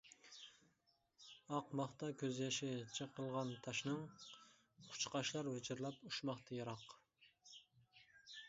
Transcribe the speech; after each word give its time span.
ئاقماقتا 1.57 2.09
كۆز 2.21 2.39
يېشى 2.43 2.71
چېقىلغان 2.95 3.53
تاشنىڭ، 3.67 4.01
قۇشقاچلار 4.87 5.51
ۋىچىرلاپ 5.53 6.01
ئۇچماقتا 6.11 6.61
يىراق. 6.63 6.91